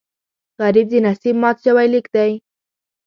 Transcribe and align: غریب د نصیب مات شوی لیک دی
غریب 0.61 0.87
د 0.91 0.95
نصیب 1.05 1.35
مات 1.41 1.57
شوی 1.65 1.87
لیک 1.93 2.07
دی 2.15 2.31